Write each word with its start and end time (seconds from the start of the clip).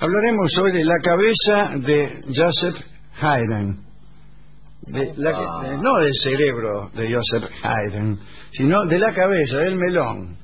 Hablaremos 0.00 0.56
hoy 0.58 0.72
de 0.72 0.84
la 0.84 0.98
cabeza 1.02 1.68
de 1.76 2.22
Joseph 2.34 2.76
Haydn. 3.20 3.84
De 4.82 5.12
la 5.16 5.32
que- 5.32 5.44
Ah. 5.46 5.78
no 5.82 5.98
del 5.98 6.14
cerebro 6.14 6.90
de 6.94 7.12
Joseph 7.14 7.50
Haydn, 7.62 8.18
sino 8.50 8.86
de 8.86 8.98
la 8.98 9.12
cabeza, 9.12 9.58
del 9.58 9.76
melón. 9.76 10.38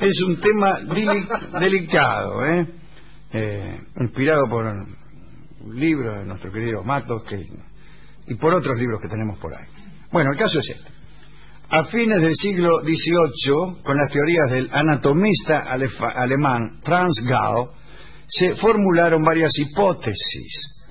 Es 0.00 0.20
un 0.22 0.40
tema 0.40 0.80
deli- 0.80 1.26
delicado, 1.60 2.44
¿eh? 2.46 2.66
Eh, 3.32 3.78
inspirado 4.00 4.42
por 4.50 4.66
un 4.66 4.96
libro 5.78 6.12
de 6.18 6.24
nuestro 6.24 6.50
querido 6.50 6.82
Matos 6.82 7.22
que, 7.22 7.46
y 8.26 8.34
por 8.34 8.54
otros 8.54 8.76
libros 8.76 9.00
que 9.00 9.08
tenemos 9.08 9.38
por 9.38 9.52
ahí. 9.54 9.66
Bueno, 10.10 10.30
el 10.32 10.38
caso 10.38 10.58
es 10.58 10.68
este. 10.70 10.90
A 11.68 11.84
fines 11.84 12.20
del 12.20 12.34
siglo 12.34 12.80
XVIII, 12.80 13.82
con 13.84 13.96
las 13.96 14.10
teorías 14.10 14.50
del 14.50 14.68
anatomista 14.72 15.60
alemán 16.16 16.80
Franz 16.82 17.22
Gall, 17.24 17.68
se 18.30 18.54
formularon 18.54 19.22
varias 19.22 19.58
hipótesis. 19.58 20.82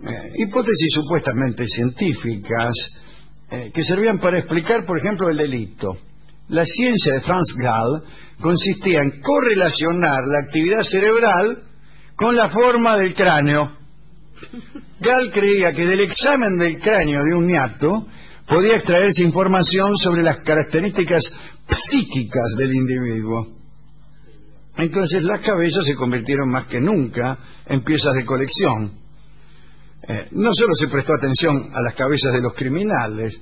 Eh, 0.00 0.44
hipótesis 0.46 0.92
supuestamente 0.92 1.66
científicas 1.66 3.00
eh, 3.50 3.70
que 3.74 3.82
servían 3.82 4.18
para 4.18 4.38
explicar, 4.38 4.84
por 4.86 4.98
ejemplo, 4.98 5.28
el 5.28 5.36
delito. 5.36 5.98
La 6.48 6.64
ciencia 6.64 7.14
de 7.14 7.20
Franz 7.20 7.54
Gall 7.60 8.04
consistía 8.40 9.02
en 9.02 9.20
correlacionar 9.20 10.20
la 10.24 10.38
actividad 10.46 10.82
cerebral 10.82 11.64
con 12.14 12.36
la 12.36 12.48
forma 12.48 12.96
del 12.96 13.14
cráneo. 13.14 13.76
Gall 15.00 15.32
creía 15.32 15.72
que 15.72 15.86
del 15.86 16.00
examen 16.00 16.56
del 16.58 16.78
cráneo 16.78 17.24
de 17.24 17.34
un 17.34 17.46
niato 17.46 18.06
podía 18.46 18.76
extraerse 18.76 19.24
información 19.24 19.96
sobre 19.96 20.22
las 20.22 20.38
características 20.38 21.40
psíquicas 21.66 22.54
del 22.56 22.74
individuo. 22.74 23.57
Entonces 24.78 25.24
las 25.24 25.40
cabezas 25.40 25.84
se 25.84 25.96
convirtieron 25.96 26.48
más 26.50 26.66
que 26.66 26.80
nunca 26.80 27.36
en 27.66 27.82
piezas 27.82 28.14
de 28.14 28.24
colección. 28.24 28.92
Eh, 30.08 30.28
no 30.30 30.54
solo 30.54 30.72
se 30.74 30.86
prestó 30.86 31.14
atención 31.14 31.70
a 31.74 31.82
las 31.82 31.94
cabezas 31.94 32.32
de 32.32 32.40
los 32.40 32.54
criminales, 32.54 33.40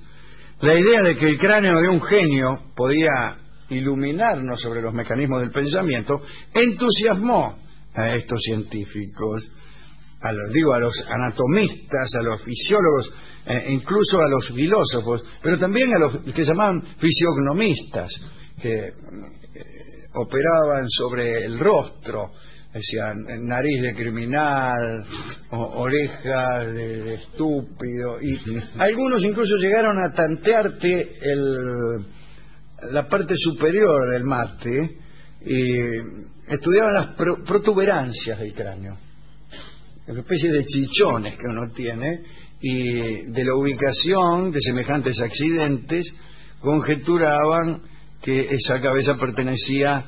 la 0.61 0.75
idea 0.75 1.03
de 1.03 1.15
que 1.15 1.28
el 1.28 1.39
cráneo 1.39 1.78
de 1.78 1.91
un 1.91 2.01
genio 2.01 2.73
podía 2.75 3.37
iluminarnos 3.69 4.59
sobre 4.59 4.81
los 4.81 4.95
mecanismos 4.95 5.41
del 5.41 5.51
pensamiento 5.51 6.23
entusiasmó 6.55 7.59
a 7.93 8.09
estos 8.09 8.41
científicos, 8.43 9.50
a 10.21 10.33
los, 10.33 10.50
digo, 10.50 10.73
a 10.73 10.81
los 10.81 11.05
anatomistas, 11.06 12.15
a 12.15 12.23
los 12.23 12.43
fisiólogos, 12.43 13.12
eh, 13.45 13.67
incluso 13.69 14.23
a 14.23 14.28
los 14.28 14.50
filósofos, 14.50 15.23
pero 15.43 15.59
también 15.59 15.95
a 15.95 15.98
los 15.98 16.17
que 16.34 16.45
llamaban 16.45 16.83
fisiognomistas, 16.97 18.23
eh, 18.62 18.93
operaban 20.17 20.89
sobre 20.89 21.45
el 21.45 21.59
rostro, 21.59 22.33
decían 22.72 23.25
nariz 23.47 23.81
de 23.83 23.95
criminal, 23.95 25.05
o- 25.50 25.81
oreja 25.81 26.64
de, 26.64 26.98
de 27.03 27.14
estúpido, 27.14 28.20
y 28.20 28.39
algunos 28.78 29.25
incluso 29.25 29.56
llegaron 29.56 29.98
a 29.98 30.12
tantearte 30.12 31.19
el, 31.22 32.06
la 32.92 33.09
parte 33.09 33.34
superior 33.37 34.11
del 34.11 34.25
mate 34.25 34.98
y 35.44 35.77
estudiaban 36.48 36.94
las 36.94 37.06
pro- 37.14 37.42
protuberancias 37.44 38.39
del 38.39 38.53
cráneo, 38.53 38.97
una 40.09 40.20
especie 40.20 40.53
de 40.53 40.64
chichones 40.64 41.34
que 41.37 41.47
uno 41.48 41.72
tiene, 41.75 42.22
y 42.61 43.31
de 43.31 43.44
la 43.44 43.55
ubicación 43.55 44.50
de 44.50 44.61
semejantes 44.62 45.20
accidentes 45.20 46.12
conjeturaban 46.61 47.83
que 48.27 48.41
esa 48.56 48.80
cabeza 48.80 49.14
pertenecía 49.14 50.05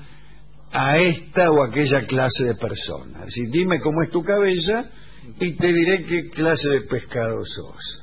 a 0.72 0.98
esta 0.98 1.52
o 1.52 1.62
aquella 1.62 2.04
clase 2.04 2.46
de 2.46 2.56
personas. 2.56 3.28
Así, 3.28 3.46
dime 3.48 3.78
cómo 3.78 4.02
es 4.02 4.10
tu 4.10 4.24
cabeza 4.24 4.90
y 5.38 5.52
te 5.52 5.72
diré 5.72 6.02
qué 6.02 6.28
clase 6.28 6.68
de 6.68 6.80
pescado 6.80 7.44
sos. 7.44 8.02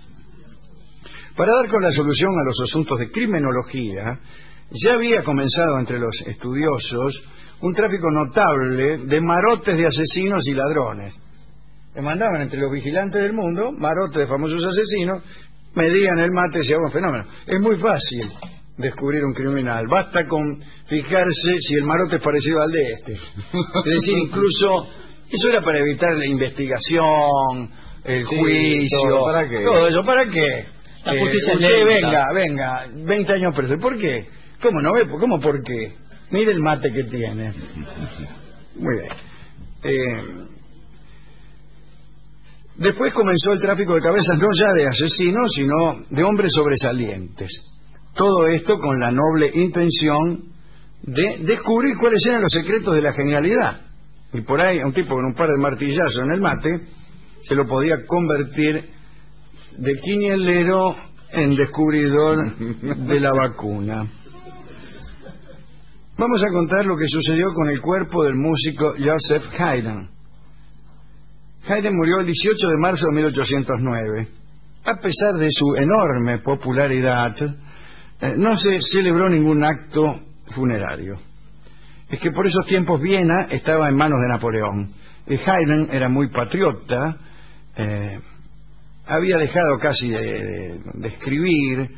Para 1.36 1.52
dar 1.55 1.69
con 1.69 1.83
la 1.83 1.91
solución 1.91 2.31
a 2.31 2.45
los 2.45 2.61
asuntos 2.61 2.97
de 2.97 3.11
criminología, 3.11 4.21
ya 4.71 4.93
había 4.93 5.21
comenzado 5.21 5.77
entre 5.80 5.99
los 5.99 6.21
estudiosos 6.21 7.25
un 7.59 7.73
tráfico 7.73 8.09
notable 8.09 8.99
de 8.99 9.20
marotes 9.20 9.77
de 9.77 9.87
asesinos 9.87 10.48
y 10.48 10.54
ladrones. 10.54 11.20
Le 11.93 12.02
mandaban 12.02 12.42
entre 12.42 12.61
los 12.61 12.71
vigilantes 12.71 13.21
del 13.21 13.33
mundo 13.33 13.73
marotes 13.73 14.20
de 14.20 14.27
famosos 14.27 14.64
asesinos, 14.64 15.21
medían 15.73 16.20
el 16.20 16.31
mate 16.31 16.59
y 16.59 16.61
decían, 16.61 16.80
"Bueno, 16.80 16.93
fenómeno. 16.93 17.25
Es 17.45 17.59
muy 17.59 17.75
fácil 17.75 18.21
descubrir 18.77 19.23
un 19.23 19.33
criminal. 19.33 19.87
Basta 19.87 20.27
con 20.27 20.43
fijarse 20.86 21.59
si 21.59 21.75
el 21.75 21.86
marote 21.86 22.17
es 22.17 22.21
parecido 22.21 22.61
al 22.61 22.71
de 22.71 22.91
este. 22.93 23.13
Es 23.13 23.86
decir, 23.86 24.15
incluso 24.21 24.87
eso 25.30 25.49
era 25.49 25.61
para 25.63 25.80
evitar 25.80 26.15
la 26.15 26.25
investigación, 26.25 27.69
el 28.03 28.25
Sí, 28.25 28.36
juicio. 28.37 28.99
todo. 29.09 29.25
¿Para 29.25 29.49
qué? 29.49 29.63
Todo 29.63 29.87
eso, 29.87 30.03
¿para 30.05 30.25
qué? 30.25 30.65
La 31.05 31.19
justicia 31.19 31.53
usted 31.53 31.86
lenta. 31.86 31.93
venga, 32.33 32.33
venga, 32.33 33.05
20 33.05 33.33
años 33.33 33.55
preso. 33.55 33.77
¿Por 33.77 33.97
qué? 33.97 34.27
¿Cómo 34.61 34.81
no 34.81 34.92
ve? 34.93 35.07
¿Cómo 35.07 35.39
por 35.39 35.63
qué? 35.63 35.92
Mire 36.31 36.52
el 36.52 36.59
mate 36.61 36.92
que 36.92 37.03
tiene. 37.03 37.53
Muy 38.75 38.95
bien. 38.95 39.11
Eh, 39.83 40.45
Después 42.77 43.13
comenzó 43.13 43.53
el 43.53 43.61
tráfico 43.61 43.95
de 43.95 44.02
cabezas 44.02 44.37
no 44.37 44.47
ya 44.53 44.73
de 44.73 44.86
asesinos, 44.87 45.52
sino 45.53 45.75
de 46.09 46.23
hombres 46.23 46.52
sobresalientes. 46.53 47.71
Todo 48.15 48.48
esto 48.48 48.77
con 48.77 48.98
la 48.99 49.11
noble 49.11 49.52
intención 49.53 50.45
de 51.03 51.39
descubrir 51.42 51.98
cuáles 51.99 52.26
eran 52.26 52.42
los 52.42 52.53
secretos 52.53 52.95
de 52.95 53.02
la 53.02 53.14
genialidad. 53.14 53.81
Y 54.31 54.42
por 54.42 54.61
ahí, 54.61 54.80
un 54.80 54.93
tipo 54.93 55.15
con 55.15 55.26
un 55.26 55.33
par 55.33 55.49
de 55.49 55.61
martillazos 55.61 56.23
en 56.23 56.33
el 56.33 56.42
mate, 56.42 56.87
se 57.42 57.55
lo 57.55 57.67
podía 57.67 58.05
convertir 58.08 58.89
de 59.77 59.95
quinielero 59.99 60.95
en 61.31 61.55
descubridor 61.55 62.55
de 62.58 63.20
la 63.20 63.31
vacuna. 63.31 64.08
Vamos 66.17 66.43
a 66.45 66.49
contar 66.49 66.86
lo 66.86 66.95
que 66.95 67.09
sucedió 67.09 67.48
con 67.54 67.70
el 67.70 67.81
cuerpo 67.81 68.23
del 68.23 68.36
músico 68.36 68.93
Joseph 68.98 69.48
Haydn. 69.59 70.09
Haydn 71.67 71.93
murió 71.93 72.20
el 72.20 72.25
18 72.27 72.67
de 72.70 72.77
marzo 72.80 73.08
de 73.08 73.15
1809. 73.15 74.27
A 74.86 74.99
pesar 75.02 75.33
de 75.33 75.52
su 75.52 75.75
enorme 75.75 76.37
popularidad, 76.39 77.36
no 78.37 78.55
se 78.55 78.81
celebró 78.81 79.30
ningún 79.30 79.64
acto 79.64 80.20
funerario. 80.45 81.17
Es 82.09 82.20
que 82.20 82.31
por 82.31 82.45
esos 82.45 82.65
tiempos 82.65 83.02
Viena 83.02 83.48
estaba 83.49 83.89
en 83.89 83.95
manos 83.95 84.20
de 84.21 84.27
Napoleón. 84.27 84.93
Y 85.27 85.33
Haydn 85.36 85.89
era 85.92 86.08
muy 86.08 86.27
patriota, 86.27 87.17
eh, 87.75 88.20
había 89.08 89.37
dejado 89.37 89.80
casi 89.80 90.09
de, 90.09 90.80
escribir 91.04 91.89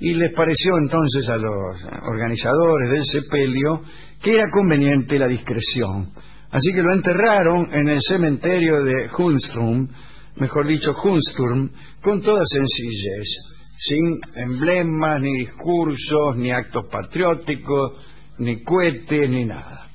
y 0.00 0.14
les 0.14 0.32
pareció 0.32 0.76
entonces 0.78 1.28
a 1.28 1.36
los 1.36 1.84
organizadores 2.02 2.90
del 2.90 3.04
sepelio 3.04 3.82
que 4.20 4.34
era 4.34 4.50
conveniente 4.50 5.18
la 5.18 5.28
discreción. 5.28 6.10
Así 6.50 6.72
que 6.72 6.82
lo 6.82 6.94
enterraron 6.94 7.68
en 7.72 7.88
el 7.88 8.00
cementerio 8.00 8.84
de 8.84 9.10
Hunsturm, 9.16 9.88
mejor 10.36 10.66
dicho 10.66 10.94
Hunsturm, 10.94 11.70
con 12.02 12.22
toda 12.22 12.44
sencillez, 12.44 13.53
sin 13.76 14.20
emblemas, 14.36 15.20
ni 15.20 15.38
discursos, 15.38 16.36
ni 16.36 16.50
actos 16.52 16.86
patrióticos, 16.90 17.92
ni 18.38 18.62
cohetes, 18.62 19.28
ni 19.28 19.44
nada. 19.44 19.88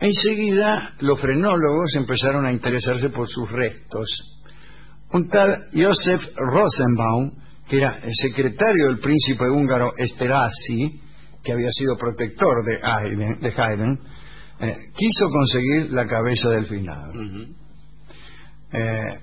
Enseguida 0.00 0.94
los 1.00 1.20
frenólogos 1.20 1.96
empezaron 1.96 2.46
a 2.46 2.52
interesarse 2.52 3.10
por 3.10 3.26
sus 3.26 3.50
restos. 3.50 4.38
Un 5.12 5.28
tal 5.28 5.68
Josef 5.74 6.28
Rosenbaum, 6.36 7.32
que 7.68 7.78
era 7.78 7.98
el 8.02 8.14
secretario 8.14 8.88
del 8.88 9.00
príncipe 9.00 9.48
húngaro 9.48 9.92
Esterhazy, 9.96 11.00
que 11.42 11.52
había 11.52 11.70
sido 11.72 11.96
protector 11.96 12.64
de 12.64 12.78
Haydn, 12.82 13.40
de 13.40 13.54
Haydn, 13.56 14.00
eh, 14.60 14.74
quiso 14.94 15.30
conseguir 15.30 15.90
la 15.90 16.06
cabeza 16.06 16.50
del 16.50 16.66
finado. 16.66 17.12
Eh, 18.72 19.20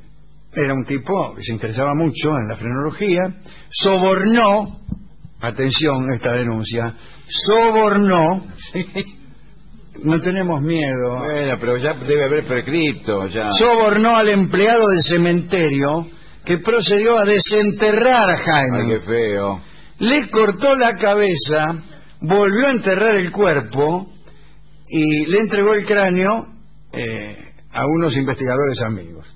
era 0.56 0.74
un 0.74 0.86
tipo 0.86 1.34
que 1.36 1.42
se 1.44 1.52
interesaba 1.54 1.94
mucho 1.94 2.30
en 2.38 2.48
la 2.48 2.56
frenología, 2.56 3.22
sobornó, 3.70 4.80
atención 5.42 6.12
esta 6.14 6.34
denuncia, 6.34 6.96
sobornó, 7.28 8.46
no 10.04 10.22
tenemos 10.22 10.62
miedo, 10.62 11.16
Bueno, 11.20 11.54
pero 11.60 11.78
ya 11.78 11.94
debe 12.06 12.26
haber 12.26 12.46
prescrito, 12.48 13.28
ya. 13.28 13.52
sobornó 13.52 14.16
al 14.16 14.30
empleado 14.30 14.88
del 14.90 15.02
cementerio 15.02 16.08
que 16.44 16.58
procedió 16.60 17.18
a 17.18 17.24
desenterrar 17.26 18.30
a 18.30 18.34
Ay, 18.34 18.40
Jaime. 18.46 18.94
qué 18.94 19.00
feo. 19.00 19.62
Le 20.00 20.30
cortó 20.30 20.78
la 20.78 20.94
cabeza, 20.94 21.66
volvió 22.22 22.68
a 22.68 22.72
enterrar 22.76 23.16
el 23.16 23.32
cuerpo 23.32 24.12
y 24.88 25.26
le 25.26 25.40
entregó 25.40 25.74
el 25.74 25.86
cráneo 25.86 26.48
eh, 26.94 27.36
a 27.72 27.86
unos 27.88 28.16
investigadores 28.18 28.82
amigos. 28.84 29.35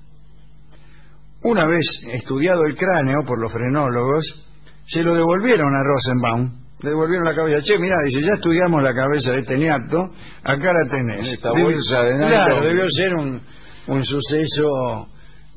Una 1.42 1.64
vez 1.66 2.04
estudiado 2.12 2.64
el 2.64 2.76
cráneo 2.76 3.24
por 3.26 3.40
los 3.40 3.52
frenólogos, 3.52 4.46
se 4.86 5.02
lo 5.02 5.14
devolvieron 5.14 5.74
a 5.74 5.82
Rosenbaum 5.82 6.50
Le 6.82 6.90
devolvieron 6.90 7.24
la 7.26 7.34
cabeza. 7.34 7.62
Che, 7.62 7.78
mirá, 7.78 7.96
dice, 8.04 8.20
ya 8.22 8.34
estudiamos 8.34 8.82
la 8.82 8.94
cabeza 8.94 9.32
de 9.32 9.40
este 9.40 9.56
niato, 9.56 10.12
acá 10.42 10.72
la 10.72 10.88
tenés. 10.88 11.32
Esta 11.32 11.50
Debi- 11.50 11.62
bolsa 11.74 12.02
de. 12.02 12.16
Claro, 12.26 12.60
debió 12.60 12.90
ser 12.90 13.14
un, 13.14 13.40
un 13.88 14.04
suceso 14.04 15.08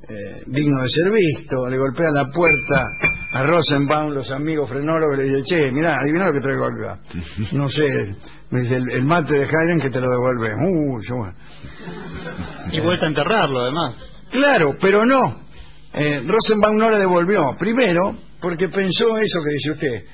eh, 0.08 0.44
digno 0.48 0.82
de 0.84 0.90
ser 0.90 1.12
visto. 1.12 1.68
Le 1.70 1.78
golpean 1.78 2.14
la 2.14 2.30
puerta 2.32 2.86
a 3.34 3.44
Rosenbaum, 3.44 4.14
los 4.14 4.32
amigos 4.32 4.70
frenólogos, 4.70 5.18
le 5.18 5.24
dicen, 5.26 5.44
che, 5.44 5.72
mirá, 5.72 6.00
adivina 6.00 6.28
lo 6.28 6.34
que 6.34 6.42
traigo 6.42 6.66
acá. 6.66 7.00
No 7.54 7.70
sé, 7.70 8.16
me 8.52 8.62
dice, 8.62 8.78
el, 8.78 8.84
el 8.94 9.04
mate 9.04 9.34
de 9.34 9.46
Haydn 9.46 9.82
que 9.82 9.90
te 9.90 10.00
lo 10.00 10.10
devuelve. 10.10 10.56
Uh, 10.56 11.02
yo, 11.02 11.16
bueno. 11.18 11.34
Y 12.72 12.80
vuelta 12.82 13.06
a 13.06 13.10
enterrarlo, 13.10 13.60
además. 13.62 13.98
Claro, 14.32 14.76
pero 14.80 15.04
no. 15.06 15.42
Eh, 15.94 16.24
Rosenbaum 16.26 16.78
no 16.78 16.90
le 16.90 16.98
devolvió. 16.98 17.56
Primero, 17.58 18.18
porque 18.42 18.70
pensó 18.70 19.18
eso 19.18 19.42
que 19.44 19.54
dice 19.54 19.72
usted. 19.72 20.06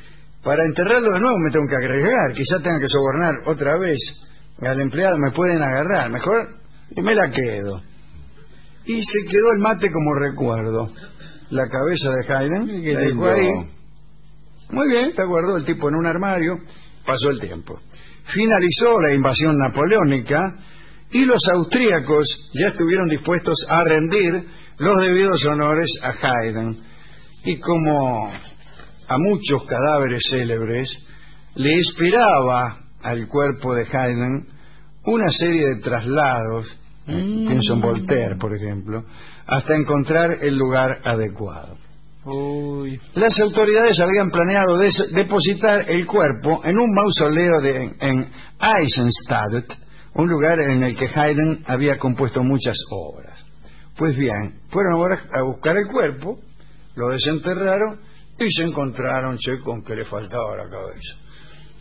Para 0.43 0.63
enterrarlo 0.65 1.11
de 1.11 1.19
nuevo 1.19 1.37
me 1.39 1.51
tengo 1.51 1.67
que 1.67 1.75
agregar. 1.75 2.33
Quizá 2.33 2.61
tenga 2.61 2.79
que 2.79 2.87
sobornar 2.87 3.33
otra 3.45 3.77
vez 3.77 4.21
al 4.61 4.79
empleado. 4.81 5.17
Me 5.17 5.31
pueden 5.31 5.61
agarrar. 5.61 6.09
Mejor 6.11 6.47
y 6.95 7.01
me 7.01 7.15
la 7.15 7.31
quedo. 7.31 7.81
Y 8.85 9.03
se 9.03 9.27
quedó 9.29 9.51
el 9.53 9.59
mate 9.59 9.91
como 9.91 10.15
recuerdo. 10.15 10.89
La 11.51 11.67
cabeza 11.67 12.11
de 12.11 12.33
Haydn. 12.33 12.93
La 12.93 12.99
dejó 12.99 13.27
ahí. 13.27 13.49
Muy 14.71 14.87
bien, 14.87 15.13
te 15.15 15.23
guardó 15.23 15.57
el 15.57 15.65
tipo 15.65 15.89
en 15.89 15.95
un 15.95 16.05
armario. 16.05 16.59
Pasó 17.05 17.29
el 17.29 17.39
tiempo. 17.39 17.79
Finalizó 18.25 19.01
la 19.01 19.13
invasión 19.13 19.57
napoleónica 19.57 20.43
y 21.11 21.25
los 21.25 21.47
austríacos 21.51 22.51
ya 22.53 22.67
estuvieron 22.67 23.09
dispuestos 23.09 23.65
a 23.67 23.83
rendir 23.83 24.45
los 24.79 24.95
debidos 24.97 25.45
honores 25.45 25.99
a 26.01 26.09
Haydn. 26.11 26.75
Y 27.45 27.57
como 27.59 28.27
a 28.27 29.17
muchos 29.17 29.63
cadáveres 29.65 30.23
célebres, 30.29 31.05
le 31.55 31.71
esperaba 31.79 32.79
al 33.03 33.27
cuerpo 33.27 33.73
de 33.75 33.85
Haydn 33.91 34.47
una 35.05 35.29
serie 35.29 35.65
de 35.67 35.75
traslados, 35.81 36.77
Mm. 37.07 37.47
pienso 37.47 37.73
en 37.73 37.81
Voltaire, 37.81 38.35
por 38.35 38.55
ejemplo, 38.55 39.03
hasta 39.47 39.75
encontrar 39.75 40.37
el 40.41 40.55
lugar 40.57 40.99
adecuado. 41.03 41.75
Uy. 42.25 42.99
Las 43.15 43.39
autoridades 43.39 43.99
habían 43.99 44.29
planeado 44.29 44.77
des- 44.77 45.11
depositar 45.13 45.89
el 45.89 46.05
cuerpo 46.05 46.61
en 46.63 46.77
un 46.77 46.93
mausoleo 46.93 47.61
de, 47.61 47.95
en 47.99 48.29
Eisenstadt, 48.61 49.73
un 50.13 50.27
lugar 50.27 50.59
en 50.61 50.83
el 50.83 50.95
que 50.95 51.07
Haydn 51.07 51.63
había 51.65 51.97
compuesto 51.97 52.43
muchas 52.43 52.77
obras. 52.91 53.38
Pues 53.99 54.15
bien, 54.17 54.61
fueron 54.69 54.93
ahora 54.93 55.21
a 55.33 55.41
buscar 55.43 55.75
el 55.77 55.85
cuerpo, 55.85 56.39
lo 56.95 57.09
desenterraron 57.09 57.99
y 58.39 58.49
se 58.49 58.63
encontraron 58.63 59.37
che, 59.37 59.59
con 59.59 59.83
que 59.83 59.93
le 59.93 60.05
faltaba 60.05 60.55
la 60.55 60.69
cabeza. 60.69 61.15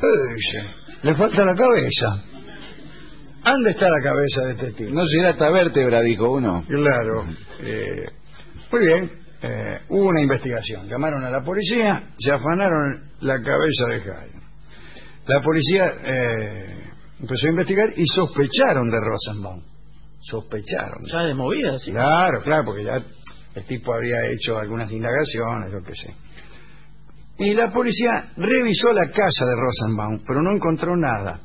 Eh, 0.03 0.35
dice, 0.35 0.65
le 1.05 1.17
falta 1.17 1.45
la 1.45 1.55
cabeza. 1.55 2.21
¿Dónde 3.45 3.71
está 3.71 3.89
la 3.89 4.03
cabeza 4.03 4.43
de 4.43 4.51
este 4.53 4.73
tipo? 4.73 4.91
No 4.91 5.07
será 5.07 5.31
esta 5.31 5.49
vértebra, 5.51 6.01
dijo 6.03 6.33
uno. 6.33 6.65
Claro. 6.67 7.25
eh, 7.61 8.09
muy 8.73 8.85
bien. 8.85 9.11
eh, 9.41 9.79
hubo 9.89 10.09
una 10.09 10.21
investigación. 10.21 10.89
Llamaron 10.89 11.25
a 11.25 11.31
la 11.31 11.43
policía, 11.45 12.11
se 12.19 12.33
afanaron 12.33 13.13
la 13.21 13.41
cabeza 13.41 13.87
de 13.91 13.97
Haydn. 13.97 14.43
La 15.29 15.41
policía 15.41 15.95
eh, 16.05 16.83
empezó 17.21 17.47
a 17.47 17.51
investigar 17.51 17.91
y 17.97 18.05
sospecharon 18.07 18.91
de 18.91 18.99
Rosenbaum. 19.01 19.63
Sospecharon. 20.29 21.07
Ya 21.07 21.23
de 21.25 21.35
movida, 21.35 21.79
sí. 21.79 21.91
Claro, 21.91 22.43
claro, 22.43 22.67
porque 22.67 22.85
ya 22.85 23.03
el 23.55 23.65
tipo 23.65 23.95
habría 23.95 24.27
hecho 24.27 24.59
algunas 24.59 24.93
indagaciones, 24.93 25.73
yo 25.73 25.83
qué 25.83 25.95
sé. 25.95 26.15
Y 27.39 27.55
la 27.55 27.71
policía 27.71 28.33
revisó 28.37 28.93
la 28.93 29.11
casa 29.11 29.47
de 29.47 29.57
Rosenbaum, 29.57 30.23
pero 30.27 30.43
no 30.43 30.55
encontró 30.55 30.97
nada. 30.97 31.41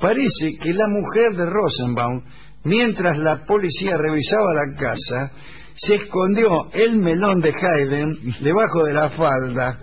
Parece 0.00 0.56
que 0.62 0.72
la 0.74 0.86
mujer 0.86 1.34
de 1.36 1.46
Rosenbaum, 1.46 2.22
mientras 2.62 3.18
la 3.18 3.44
policía 3.44 3.96
revisaba 3.96 4.54
la 4.54 4.76
casa, 4.78 5.32
se 5.74 5.96
escondió 5.96 6.70
el 6.72 6.98
melón 6.98 7.40
de 7.40 7.52
Haydn 7.52 8.16
debajo 8.42 8.84
de 8.84 8.92
la 8.92 9.10
falda. 9.10 9.80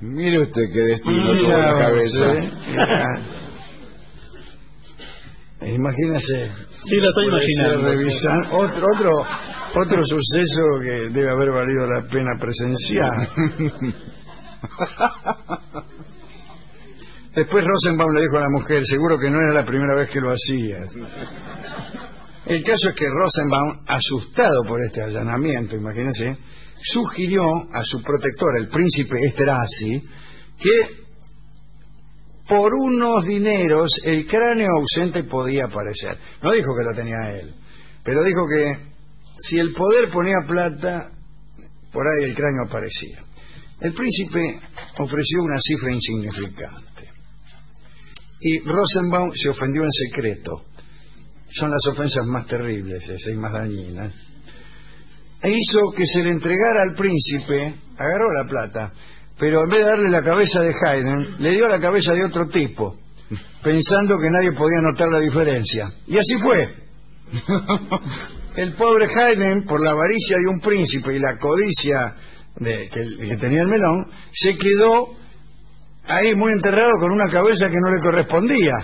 Mire 0.00 0.42
usted 0.42 0.62
qué 0.72 0.80
destino 0.80 1.32
tuvo 1.32 1.48
la 1.48 1.72
cabeza. 1.72 2.34
¿sí? 2.34 3.33
Imagínese 5.66 6.52
Sí, 6.70 6.96
lo 6.96 7.08
estoy 7.08 7.26
imaginando. 7.28 7.90
sí. 7.92 7.96
revisar 7.96 8.40
otro 8.52 8.86
otro 8.94 9.10
otro 9.74 10.06
suceso 10.06 10.62
que 10.82 11.10
debe 11.10 11.32
haber 11.32 11.50
valido 11.50 11.86
la 11.86 12.02
pena 12.08 12.38
presenciar. 12.38 13.28
Después 17.34 17.64
Rosenbaum 17.64 18.12
le 18.14 18.20
dijo 18.22 18.36
a 18.36 18.42
la 18.42 18.50
mujer, 18.50 18.86
seguro 18.86 19.18
que 19.18 19.28
no 19.28 19.40
era 19.40 19.52
la 19.52 19.66
primera 19.66 19.96
vez 19.98 20.08
que 20.08 20.20
lo 20.20 20.30
hacía. 20.30 20.78
El 22.46 22.62
caso 22.62 22.90
es 22.90 22.94
que 22.94 23.06
Rosenbaum, 23.10 23.80
asustado 23.88 24.62
por 24.68 24.80
este 24.80 25.02
allanamiento, 25.02 25.74
imagínense, 25.74 26.36
sugirió 26.80 27.42
a 27.72 27.82
su 27.82 28.02
protector, 28.02 28.56
el 28.56 28.68
príncipe 28.68 29.18
Esterhazy, 29.26 30.04
que 30.60 31.03
por 32.46 32.74
unos 32.74 33.24
dineros 33.24 34.00
el 34.04 34.26
cráneo 34.26 34.68
ausente 34.78 35.24
podía 35.24 35.66
aparecer. 35.66 36.18
No 36.42 36.50
dijo 36.52 36.68
que 36.76 36.84
lo 36.84 36.94
tenía 36.94 37.38
él, 37.38 37.54
pero 38.02 38.22
dijo 38.22 38.46
que 38.46 38.94
si 39.38 39.58
el 39.58 39.72
poder 39.72 40.10
ponía 40.10 40.36
plata, 40.46 41.10
por 41.92 42.06
ahí 42.06 42.24
el 42.24 42.34
cráneo 42.34 42.64
aparecía. 42.66 43.22
El 43.80 43.92
príncipe 43.92 44.60
ofreció 44.98 45.42
una 45.42 45.60
cifra 45.60 45.92
insignificante. 45.92 47.10
Y 48.40 48.60
Rosenbaum 48.60 49.32
se 49.32 49.50
ofendió 49.50 49.82
en 49.82 49.90
secreto. 49.90 50.64
Son 51.48 51.70
las 51.70 51.86
ofensas 51.86 52.26
más 52.26 52.46
terribles 52.46 53.08
esas 53.08 53.32
y 53.32 53.36
más 53.36 53.52
dañinas. 53.52 54.12
E 55.42 55.50
hizo 55.50 55.92
que 55.94 56.06
se 56.06 56.22
le 56.22 56.30
entregara 56.30 56.82
al 56.82 56.94
príncipe, 56.96 57.74
agarró 57.96 58.32
la 58.32 58.48
plata, 58.48 58.92
pero 59.38 59.64
en 59.64 59.68
vez 59.68 59.84
de 59.84 59.90
darle 59.90 60.10
la 60.10 60.22
cabeza 60.22 60.60
de 60.62 60.72
Haydn, 60.72 61.36
le 61.38 61.50
dio 61.50 61.68
la 61.68 61.80
cabeza 61.80 62.12
de 62.12 62.24
otro 62.24 62.48
tipo, 62.48 62.96
pensando 63.62 64.18
que 64.18 64.30
nadie 64.30 64.52
podía 64.52 64.80
notar 64.80 65.08
la 65.08 65.18
diferencia. 65.18 65.92
Y 66.06 66.18
así 66.18 66.38
fue. 66.40 66.72
El 68.56 68.74
pobre 68.74 69.08
Haydn, 69.08 69.66
por 69.66 69.82
la 69.82 69.90
avaricia 69.90 70.36
de 70.36 70.46
un 70.46 70.60
príncipe 70.60 71.14
y 71.14 71.18
la 71.18 71.36
codicia 71.38 72.14
que, 72.56 72.88
que 72.88 73.36
tenía 73.36 73.62
el 73.62 73.68
melón, 73.68 74.08
se 74.32 74.56
quedó 74.56 75.08
ahí 76.06 76.36
muy 76.36 76.52
enterrado 76.52 76.92
con 77.00 77.10
una 77.10 77.28
cabeza 77.32 77.68
que 77.68 77.80
no 77.80 77.90
le 77.90 78.00
correspondía, 78.00 78.74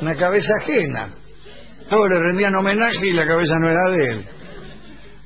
una 0.00 0.14
cabeza 0.14 0.54
ajena. 0.58 1.12
Todos 1.90 2.08
le 2.08 2.18
rendían 2.18 2.56
homenaje 2.56 3.08
y 3.08 3.12
la 3.12 3.26
cabeza 3.26 3.56
no 3.60 3.68
era 3.68 3.90
de 3.90 4.06
él. 4.06 4.26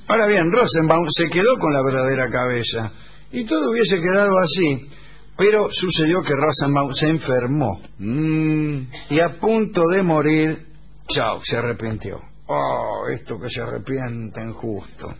Ahora 0.08 0.26
bien, 0.26 0.50
Rosenbaum 0.50 1.06
se 1.08 1.26
quedó 1.26 1.56
con 1.56 1.72
la 1.72 1.84
verdadera 1.84 2.28
cabeza 2.28 2.90
y 3.38 3.44
todo 3.44 3.70
hubiese 3.70 4.00
quedado 4.00 4.38
así, 4.42 4.88
pero 5.36 5.68
sucedió 5.70 6.22
que 6.22 6.34
Rosenbaum 6.34 6.92
se 6.92 7.08
enfermó 7.08 7.80
Mm, 7.98 8.88
y 9.10 9.20
a 9.20 9.38
punto 9.40 9.82
de 9.94 10.02
morir, 10.02 10.66
chao, 11.08 11.40
se 11.42 11.56
arrepintió. 11.56 12.18
Oh, 12.46 13.06
esto 13.12 13.38
que 13.40 13.50
se 13.50 13.60
arrepienten 13.60 14.52
justo. 14.52 15.14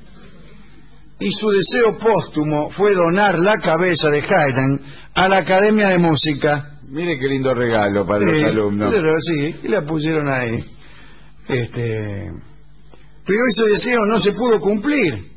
Y 1.18 1.30
su 1.32 1.50
deseo 1.50 1.96
póstumo 1.98 2.70
fue 2.70 2.94
donar 2.94 3.38
la 3.38 3.54
cabeza 3.56 4.10
de 4.10 4.18
Haydn 4.20 4.80
a 5.14 5.28
la 5.28 5.38
Academia 5.38 5.88
de 5.88 5.98
Música. 5.98 6.78
mire 6.88 7.18
qué 7.18 7.26
lindo 7.26 7.52
regalo 7.54 8.06
para 8.06 8.20
los 8.20 8.38
alumnos. 8.38 8.94
pero 8.94 9.12
sí, 9.18 9.56
y 9.64 9.68
la 9.68 9.82
pusieron 9.84 10.28
ahí. 10.28 10.64
Este, 11.48 12.30
pero 13.24 13.38
ese 13.48 13.64
deseo 13.70 14.00
no 14.06 14.18
se 14.18 14.32
pudo 14.32 14.60
cumplir. 14.60 15.32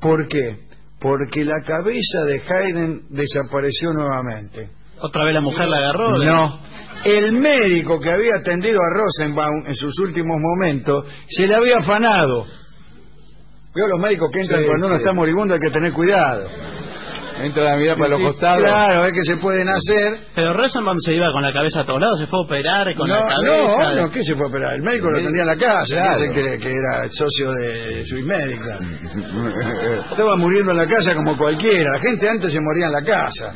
¿Por 0.00 0.26
qué? 0.26 0.58
Porque 0.98 1.44
la 1.44 1.60
cabeza 1.64 2.22
de 2.26 2.40
Haydn 2.40 3.06
desapareció 3.10 3.92
nuevamente. 3.92 4.70
Otra 5.00 5.24
vez 5.24 5.34
la 5.34 5.40
mujer 5.42 5.68
la 5.68 5.78
agarró. 5.78 6.18
No. 6.24 6.60
El 7.04 7.32
médico 7.32 8.00
que 8.00 8.10
había 8.10 8.36
atendido 8.36 8.80
a 8.80 8.94
Rosenbaum 8.96 9.64
en 9.66 9.74
sus 9.74 9.98
últimos 9.98 10.36
momentos 10.40 11.04
se 11.28 11.46
le 11.46 11.54
había 11.56 11.76
afanado. 11.78 12.46
Veo 13.74 13.88
los 13.88 14.00
médicos 14.00 14.30
que 14.32 14.40
entran 14.40 14.60
Sí, 14.60 14.66
cuando 14.66 14.86
uno 14.86 14.96
sí. 14.96 15.02
está 15.02 15.12
moribundo, 15.12 15.54
hay 15.54 15.60
que 15.60 15.70
tener 15.70 15.92
cuidado. 15.92 16.48
Entra 17.42 17.72
a 17.72 17.76
mirar 17.76 17.96
para 17.96 18.10
los 18.10 18.20
costados. 18.20 18.62
Claro, 18.62 19.04
es 19.06 19.12
que 19.12 19.22
se 19.24 19.36
pueden 19.38 19.68
hacer. 19.68 20.28
Pero 20.34 20.52
Rosenbaum 20.54 20.98
se 21.00 21.14
iba 21.14 21.32
con 21.32 21.42
la 21.42 21.52
cabeza 21.52 21.80
a 21.80 21.84
todos 21.84 22.00
lados, 22.00 22.18
se 22.20 22.26
fue 22.26 22.38
a 22.38 22.42
operar 22.42 22.94
con 22.94 23.08
no, 23.08 23.14
la 23.20 23.36
cabeza. 23.36 23.76
no, 23.96 24.02
no, 24.04 24.10
¿qué 24.10 24.22
se 24.22 24.34
fue 24.34 24.44
a 24.44 24.48
operar? 24.48 24.74
El 24.74 24.82
médico 24.82 25.10
lo 25.10 25.16
tenía 25.18 25.42
en 25.42 25.46
la 25.48 25.56
casa, 25.56 25.96
Claro. 26.00 26.32
que, 26.32 26.58
que 26.58 26.70
era 26.70 27.08
socio 27.10 27.50
de 27.52 28.04
Swiss 28.06 28.24
Medical. 28.24 28.78
Estaba 30.10 30.36
muriendo 30.36 30.70
en 30.72 30.76
la 30.78 30.86
casa 30.86 31.14
como 31.14 31.36
cualquiera. 31.36 31.92
La 31.92 32.00
gente 32.00 32.28
antes 32.28 32.52
se 32.52 32.60
moría 32.60 32.86
en 32.86 32.92
la 32.92 33.02
casa, 33.04 33.54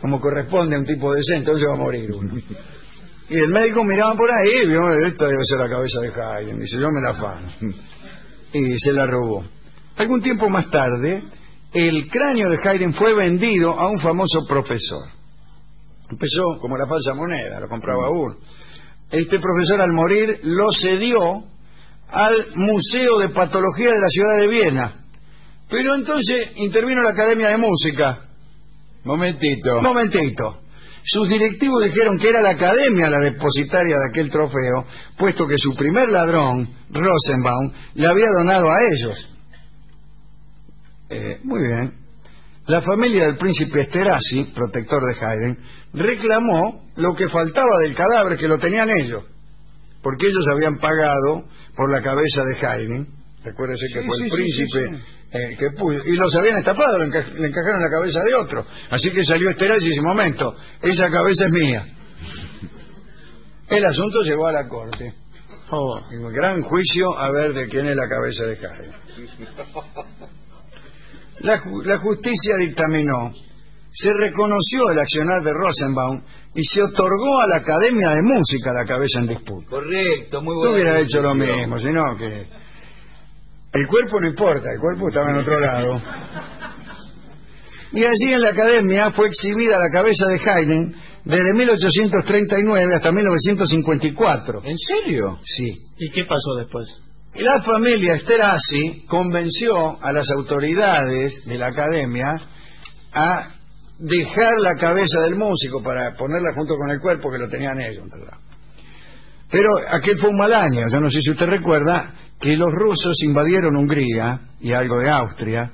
como 0.00 0.20
corresponde 0.20 0.76
a 0.76 0.78
un 0.78 0.86
tipo 0.86 1.12
decente, 1.12 1.50
entonces 1.50 1.68
va 1.68 1.76
a 1.78 1.82
morir 1.84 2.10
uno. 2.12 2.34
Y 3.28 3.36
el 3.38 3.48
médico 3.48 3.84
miraba 3.84 4.14
por 4.14 4.30
ahí 4.30 4.64
y 4.64 4.66
vio, 4.68 4.88
esta 4.88 5.26
debe 5.26 5.42
ser 5.42 5.58
la 5.58 5.68
cabeza 5.68 6.00
de 6.00 6.08
Haydn. 6.08 6.58
Dice, 6.58 6.78
yo 6.78 6.88
me 6.90 7.00
la 7.00 7.10
afano. 7.12 7.46
Y 8.52 8.78
se 8.78 8.92
la 8.92 9.06
robó. 9.06 9.42
Algún 9.96 10.20
tiempo 10.20 10.48
más 10.50 10.70
tarde, 10.70 11.22
el 11.72 12.08
cráneo 12.08 12.50
de 12.50 12.58
Haydn 12.62 12.92
fue 12.92 13.14
vendido 13.14 13.78
a 13.78 13.90
un 13.90 13.98
famoso 13.98 14.44
profesor. 14.46 15.08
Empezó 16.10 16.58
como 16.60 16.76
la 16.76 16.86
falsa 16.86 17.14
moneda, 17.14 17.60
lo 17.60 17.68
compraba 17.68 18.10
uno. 18.10 18.36
Este 19.10 19.38
profesor 19.38 19.80
al 19.80 19.92
morir 19.92 20.40
lo 20.42 20.70
cedió 20.70 21.44
al 22.08 22.34
Museo 22.56 23.18
de 23.18 23.30
Patología 23.30 23.90
de 23.90 24.00
la 24.00 24.08
ciudad 24.08 24.38
de 24.38 24.48
Viena. 24.48 25.06
Pero 25.68 25.94
entonces 25.94 26.50
intervino 26.56 27.02
la 27.02 27.12
Academia 27.12 27.48
de 27.48 27.56
Música. 27.56 28.28
Momentito. 29.04 29.80
Momentito. 29.80 30.60
Sus 31.02 31.28
directivos 31.28 31.82
dijeron 31.82 32.16
que 32.18 32.28
era 32.28 32.40
la 32.42 32.50
academia 32.50 33.10
la 33.10 33.18
depositaria 33.18 33.96
de 33.96 34.08
aquel 34.08 34.30
trofeo, 34.30 34.86
puesto 35.18 35.48
que 35.48 35.58
su 35.58 35.74
primer 35.74 36.08
ladrón, 36.08 36.68
Rosenbaum, 36.90 37.72
le 37.94 38.06
había 38.06 38.28
donado 38.38 38.68
a 38.68 38.84
ellos. 38.92 39.34
Eh, 41.12 41.40
muy 41.44 41.60
bien. 41.62 41.94
La 42.66 42.80
familia 42.80 43.26
del 43.26 43.36
príncipe 43.36 43.80
Esterhazy, 43.80 44.52
protector 44.54 45.02
de 45.04 45.14
Haydn, 45.26 45.58
reclamó 45.94 46.86
lo 46.96 47.14
que 47.14 47.28
faltaba 47.28 47.78
del 47.82 47.94
cadáver 47.94 48.38
que 48.38 48.46
lo 48.48 48.58
tenían 48.58 48.88
ellos, 48.90 49.24
porque 50.02 50.28
ellos 50.28 50.46
habían 50.52 50.78
pagado 50.78 51.44
por 51.74 51.90
la 51.90 52.00
cabeza 52.00 52.44
de 52.44 52.54
Haydn. 52.66 53.06
Recuérdese 53.44 53.86
que 53.92 54.02
Sí, 54.02 54.06
fue 54.06 54.16
sí, 54.16 54.24
el 54.24 54.30
príncipe 54.30 54.86
sí, 54.86 55.02
eh, 55.32 55.56
que 55.58 55.70
puso, 55.72 55.98
y 56.06 56.12
los 56.16 56.34
habían 56.36 56.58
estapado, 56.58 56.96
le, 56.98 57.06
enca- 57.06 57.26
le 57.34 57.48
encajaron 57.48 57.80
la 57.80 57.90
cabeza 57.90 58.20
de 58.22 58.34
otro. 58.34 58.64
Así 58.90 59.10
que 59.10 59.24
salió 59.24 59.50
Esterhazy 59.50 59.86
y 59.86 59.88
dice, 59.88 60.00
momento, 60.02 60.54
esa 60.80 61.10
cabeza 61.10 61.46
es 61.46 61.52
mía. 61.52 61.84
El 63.68 63.84
asunto 63.86 64.20
llegó 64.22 64.46
a 64.46 64.52
la 64.52 64.68
corte. 64.68 65.12
Oh, 65.70 66.00
En 66.12 66.24
un 66.24 66.32
gran 66.32 66.62
juicio 66.62 67.18
a 67.18 67.30
ver 67.32 67.54
de 67.54 67.66
quién 67.68 67.86
es 67.86 67.96
la 67.96 68.06
cabeza 68.08 68.44
de 68.44 68.52
Haydn. 68.56 68.94
La, 71.42 71.58
ju- 71.60 71.84
la 71.84 71.98
justicia 71.98 72.54
dictaminó, 72.58 73.32
se 73.90 74.12
reconoció 74.14 74.90
el 74.90 74.98
accionar 74.98 75.42
de 75.42 75.52
Rosenbaum 75.52 76.22
y 76.54 76.64
se 76.64 76.82
otorgó 76.82 77.40
a 77.40 77.46
la 77.48 77.56
Academia 77.58 78.10
de 78.10 78.22
Música 78.22 78.72
la 78.72 78.84
cabeza 78.86 79.20
en 79.20 79.26
disputa. 79.26 79.66
Correcto, 79.68 80.40
muy 80.42 80.54
No 80.54 80.60
bueno. 80.60 80.74
hubiera 80.74 80.98
hecho 81.00 81.20
lo 81.22 81.34
mismo, 81.34 81.78
sino 81.78 82.16
que 82.16 82.46
el 83.74 83.86
cuerpo 83.86 84.20
no 84.20 84.26
importa, 84.26 84.66
el 84.72 84.80
cuerpo 84.80 85.08
estaba 85.08 85.30
en 85.32 85.36
otro 85.38 85.58
lado. 85.60 86.00
Y 87.92 88.04
allí 88.04 88.32
en 88.32 88.40
la 88.40 88.50
academia 88.50 89.10
fue 89.10 89.28
exhibida 89.28 89.78
la 89.78 89.90
cabeza 89.92 90.26
de 90.26 90.38
Haydn 90.38 90.94
desde 91.24 91.52
1839 91.54 92.94
hasta 92.94 93.12
1954. 93.12 94.62
¿En 94.64 94.78
serio? 94.78 95.38
Sí. 95.44 95.70
¿y 95.98 96.10
qué 96.10 96.24
pasó 96.24 96.54
después? 96.58 96.88
La 97.34 97.60
familia 97.60 98.12
Esterhazy 98.12 99.06
convenció 99.06 99.98
a 100.02 100.12
las 100.12 100.30
autoridades 100.30 101.46
de 101.46 101.58
la 101.58 101.68
academia 101.68 102.34
a 103.14 103.48
dejar 103.98 104.52
la 104.58 104.74
cabeza 104.76 105.20
del 105.22 105.36
músico 105.36 105.82
para 105.82 106.14
ponerla 106.14 106.52
junto 106.52 106.76
con 106.76 106.90
el 106.90 107.00
cuerpo 107.00 107.30
que 107.30 107.38
lo 107.38 107.48
tenían 107.48 107.80
ellos. 107.80 108.04
¿verdad? 108.10 108.36
Pero 109.50 109.70
aquel 109.90 110.18
fue 110.18 110.28
un 110.28 110.36
mal 110.36 110.52
año, 110.52 110.88
yo 110.90 111.00
no 111.00 111.08
sé 111.08 111.22
si 111.22 111.30
usted 111.30 111.46
recuerda 111.46 112.14
que 112.38 112.54
los 112.54 112.70
rusos 112.70 113.22
invadieron 113.22 113.76
Hungría 113.76 114.40
y 114.60 114.72
algo 114.72 114.98
de 114.98 115.10
Austria 115.10 115.72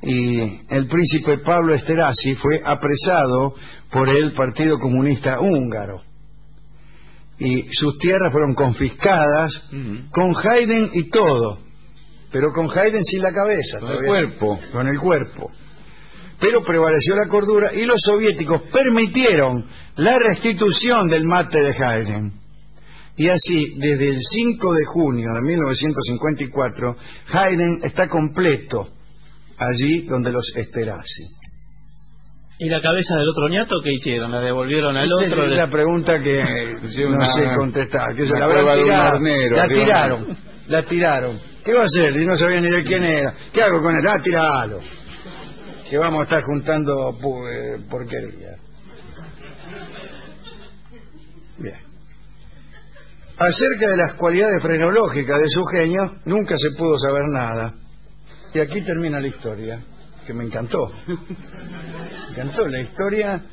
y 0.00 0.62
el 0.70 0.86
príncipe 0.86 1.38
Pablo 1.38 1.74
Esterhazy 1.74 2.36
fue 2.36 2.62
apresado 2.64 3.54
por 3.90 4.08
el 4.08 4.32
Partido 4.32 4.78
Comunista 4.78 5.40
Húngaro 5.40 6.00
y 7.38 7.72
sus 7.72 7.98
tierras 7.98 8.32
fueron 8.32 8.54
confiscadas 8.54 9.64
con 10.10 10.34
Haydn 10.34 10.90
y 10.94 11.10
todo, 11.10 11.58
pero 12.30 12.48
con 12.52 12.66
Haydn 12.66 13.04
sin 13.04 13.22
la 13.22 13.32
cabeza. 13.32 13.80
Con 13.80 13.90
el 13.92 14.04
cuerpo. 14.04 14.60
Con 14.72 14.88
el 14.88 14.98
cuerpo. 14.98 15.50
Pero 16.38 16.62
prevaleció 16.62 17.16
la 17.16 17.28
cordura 17.28 17.72
y 17.74 17.84
los 17.84 18.00
soviéticos 18.00 18.62
permitieron 18.62 19.66
la 19.96 20.18
restitución 20.18 21.06
del 21.08 21.24
mate 21.24 21.62
de 21.62 21.72
Haydn. 21.72 22.32
Y 23.18 23.28
así, 23.28 23.74
desde 23.78 24.08
el 24.08 24.20
5 24.20 24.74
de 24.74 24.84
junio 24.84 25.28
de 25.34 25.40
1954, 25.40 26.96
Haydn 27.32 27.80
está 27.82 28.08
completo 28.08 28.88
allí 29.56 30.02
donde 30.02 30.32
los 30.32 30.54
Esterhazy. 30.54 31.24
¿Y 32.58 32.68
la 32.70 32.80
cabeza 32.80 33.16
del 33.16 33.28
otro 33.28 33.48
ñato 33.48 33.80
qué 33.84 33.92
hicieron? 33.92 34.30
¿La 34.32 34.40
devolvieron 34.40 34.96
al 34.96 35.04
Esa 35.04 35.14
otro? 35.32 35.44
es 35.44 35.50
la 35.56 35.68
pregunta 35.70 36.18
que 36.20 36.42
Sí, 36.86 37.02
no 37.02 37.22
sé 37.24 37.48
contestar. 37.54 38.14
Que 38.16 38.24
se 38.24 38.32
una 38.32 38.40
la 38.40 38.46
habrán 38.46 38.64
prueba 38.64 38.76
de 38.76 38.82
un 38.82 38.88
tirado. 38.88 39.16
hornero, 39.16 39.56
la 39.56 39.62
arriba. 39.62 39.84
tiraron. 39.84 40.38
La 40.68 40.82
tiraron. 40.84 41.38
¿Qué 41.64 41.74
va 41.74 41.82
a 41.82 41.84
hacer? 41.84 42.16
Y 42.16 42.24
no 42.26 42.36
sabía 42.36 42.60
ni 42.60 42.70
de 42.70 42.82
quién 42.84 43.04
era. 43.04 43.34
¿Qué 43.52 43.62
hago 43.62 43.80
con 43.82 43.94
él? 43.94 44.06
Ah, 44.08 44.22
tiralo. 44.22 44.78
Que 45.90 45.98
vamos 45.98 46.20
a 46.20 46.22
estar 46.24 46.42
juntando 46.44 47.10
eh, 47.10 47.78
porquería. 47.90 48.56
Bien. 51.58 51.76
Acerca 53.38 53.86
de 53.88 53.96
las 53.98 54.14
cualidades 54.14 54.62
frenológicas 54.62 55.38
de 55.40 55.48
su 55.48 55.62
genio, 55.66 56.00
nunca 56.24 56.56
se 56.58 56.70
pudo 56.76 56.98
saber 56.98 57.24
nada. 57.28 57.74
Y 58.54 58.60
aquí 58.60 58.80
termina 58.82 59.20
la 59.20 59.26
historia, 59.26 59.78
que 60.26 60.34
me 60.34 60.44
encantó. 60.44 60.90
Me 61.06 62.30
encantó 62.42 62.66
la 62.68 62.80
historia 62.82 63.44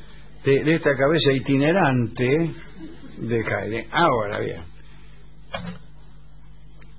de, 0.44 0.64
de 0.64 0.74
esta 0.74 0.94
cabeza 0.96 1.32
itinerante 1.32 2.50
de 3.18 3.36
Haydn. 3.44 3.86
Ahora 3.92 4.40
bien, 4.40 4.58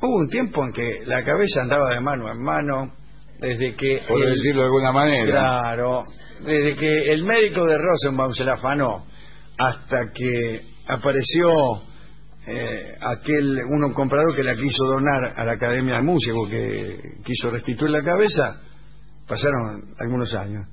hubo 0.01 0.15
un 0.15 0.29
tiempo 0.29 0.63
en 0.63 0.71
que 0.73 0.99
la 1.05 1.23
cabeza 1.23 1.61
andaba 1.61 1.93
de 1.93 1.99
mano 2.01 2.29
en 2.31 2.41
mano 2.41 2.93
desde 3.39 3.75
que 3.75 4.01
Por 4.07 4.21
el- 4.23 4.33
decirlo 4.33 4.61
de 4.61 4.67
alguna 4.67 4.91
manera. 4.91 5.25
claro, 5.27 6.03
desde 6.45 6.75
que 6.75 7.11
el 7.11 7.23
médico 7.23 7.65
de 7.65 7.77
Rosenbaum 7.77 8.31
se 8.31 8.43
la 8.45 8.53
afanó 8.53 9.05
hasta 9.57 10.11
que 10.11 10.61
apareció 10.87 11.49
eh, 12.47 12.97
aquel 13.01 13.57
uno 13.69 13.93
comprador 13.93 14.35
que 14.35 14.43
la 14.43 14.55
quiso 14.55 14.85
donar 14.85 15.33
a 15.35 15.43
la 15.43 15.53
Academia 15.53 15.95
de 15.95 16.01
Músicos 16.03 16.47
que 16.49 16.99
quiso 17.23 17.49
restituir 17.49 17.89
la 17.91 18.03
cabeza 18.03 18.61
pasaron 19.27 19.93
algunos 19.99 20.33
años 20.33 20.67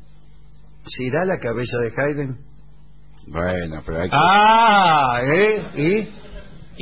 ¿será 0.87 1.25
la 1.25 1.39
cabeza 1.39 1.79
de 1.79 1.89
Haydn? 1.97 2.39
Bueno, 3.29 3.83
pero 3.87 4.01
hay 4.03 4.11
que... 4.11 4.17
ah 4.19 5.17
¿eh? 5.35 5.63
¿y? 5.77 6.09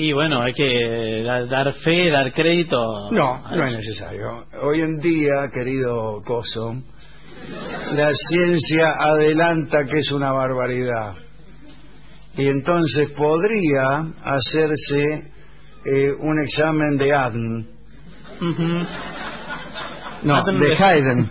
Y 0.09 0.13
bueno, 0.13 0.41
hay 0.43 0.53
que 0.55 1.23
da- 1.25 1.45
dar 1.47 1.73
fe, 1.75 2.11
dar 2.11 2.33
crédito. 2.33 3.11
no, 3.11 3.43
no 3.51 3.65
es 3.65 3.73
necesario 3.73 4.47
hoy 4.63 4.81
en 4.81 5.01
día 5.01 5.51
querido 5.53 6.23
Coso 6.25 6.75
la 7.93 8.11
ciencia 8.15 8.91
adelanta 8.99 9.85
que 9.87 9.99
es 10.01 10.13
una 10.13 10.31
barbaridad 10.33 11.15
y 12.37 12.47
entonces 12.47 13.11
podría 13.11 14.05
hacerse 14.25 15.31
eh, 15.85 16.13
un 16.21 16.41
examen 16.43 16.97
de 16.97 17.13
ADN. 17.13 17.69
No, 20.23 20.43
de 20.45 20.69
de- 20.69 20.77
Haydn 20.77 21.29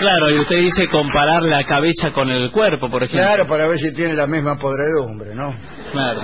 Claro, 0.00 0.30
y 0.30 0.38
usted 0.38 0.56
dice 0.58 0.88
comparar 0.88 1.42
la 1.42 1.62
cabeza 1.64 2.10
con 2.12 2.28
el 2.28 2.50
cuerpo, 2.50 2.90
por 2.90 3.04
ejemplo. 3.04 3.26
claro, 3.26 3.46
para 3.46 3.68
ver 3.68 3.78
si 3.78 3.94
tiene 3.94 4.14
la 4.14 4.26
misma 4.26 4.56
podredumbre, 4.56 5.34
¿no? 5.34 5.54
Claro. 5.92 6.22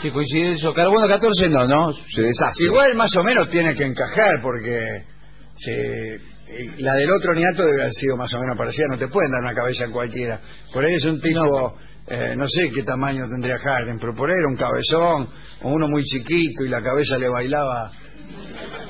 Sí, 0.00 0.10
coincide 0.10 0.52
eso. 0.52 0.74
Carbono 0.74 1.06
14 1.06 1.48
no, 1.48 1.66
¿no? 1.66 1.92
Se 1.94 2.22
deshace. 2.22 2.64
Igual 2.64 2.94
más 2.94 3.14
o 3.16 3.22
menos 3.22 3.48
tiene 3.50 3.74
que 3.74 3.84
encajar 3.84 4.40
porque 4.42 5.04
se- 5.56 6.18
y 6.78 6.82
la 6.82 6.94
del 6.94 7.10
otro 7.12 7.34
niato 7.34 7.62
debe 7.64 7.82
haber 7.82 7.92
sido 7.94 8.16
más 8.16 8.32
o 8.34 8.38
menos 8.40 8.56
parecida, 8.56 8.86
no 8.90 8.98
te 8.98 9.08
pueden 9.08 9.30
dar 9.30 9.40
una 9.42 9.54
cabeza 9.54 9.88
cualquiera. 9.90 10.40
Por 10.72 10.84
ahí 10.84 10.94
es 10.94 11.04
un 11.04 11.20
tipo, 11.20 11.76
eh, 12.06 12.36
no 12.36 12.46
sé 12.48 12.70
qué 12.70 12.82
tamaño 12.82 13.24
tendría 13.28 13.56
Haydn, 13.56 13.98
pero 13.98 14.12
por 14.14 14.30
ahí 14.30 14.36
era 14.38 14.48
un 14.48 14.56
cabezón 14.56 15.28
o 15.62 15.68
uno 15.72 15.88
muy 15.88 16.04
chiquito 16.04 16.64
y 16.64 16.68
la 16.68 16.82
cabeza 16.82 17.16
le 17.18 17.28
bailaba, 17.28 17.90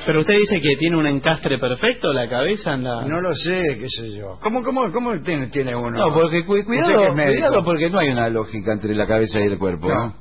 Pero 0.06 0.20
usted 0.20 0.34
dice 0.38 0.60
que 0.60 0.76
tiene 0.76 0.96
un 0.96 1.06
encastre 1.06 1.58
perfecto 1.58 2.12
la 2.12 2.26
cabeza 2.28 2.74
en 2.74 2.84
la... 2.84 3.02
no 3.06 3.20
lo 3.20 3.34
sé, 3.34 3.62
qué 3.78 3.88
sé 3.88 4.10
yo. 4.12 4.38
¿Cómo, 4.42 4.62
cómo, 4.62 4.90
cómo 4.92 5.18
tiene, 5.22 5.46
tiene 5.46 5.74
uno? 5.74 5.90
No, 5.92 6.12
porque 6.12 6.44
cu- 6.44 6.62
cuidado, 6.66 7.14
cuidado 7.14 7.64
porque 7.64 7.88
no 7.90 8.00
hay 8.00 8.10
una 8.10 8.28
lógica 8.28 8.72
entre 8.72 8.94
la 8.94 9.06
cabeza 9.06 9.40
y 9.40 9.44
el 9.44 9.58
cuerpo. 9.58 9.88
No. 9.88 9.94
¿no? 9.94 10.16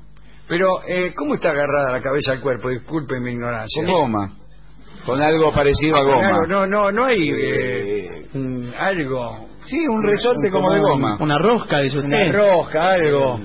Pero, 0.48 0.82
eh, 0.88 1.14
¿cómo 1.16 1.36
está 1.36 1.52
agarrada 1.52 1.92
la 1.92 2.02
cabeza 2.02 2.34
al 2.34 2.42
cuerpo? 2.42 2.70
Disculpe 2.70 3.20
mi 3.20 3.32
ignorancia. 3.32 3.84
Con 3.84 3.92
goma. 3.94 4.38
Con 5.06 5.22
algo 5.22 5.52
parecido 5.54 5.98
a 5.98 6.04
goma. 6.04 6.18
Claro, 6.30 6.48
no, 6.48 6.66
no, 6.68 6.92
no 6.92 7.06
hay 7.06 7.30
eh, 7.30 8.26
Eh, 8.34 8.72
algo, 8.78 9.50
Sí, 9.66 9.86
un 9.90 10.04
resorte 10.04 10.50
como 10.52 10.74
de 10.74 10.80
goma. 10.80 11.18
Una 11.20 11.38
rosca, 11.38 11.80
dice 11.82 12.00
usted. 12.00 12.08
una 12.08 12.32
rosca, 12.32 12.92
algo, 12.92 13.40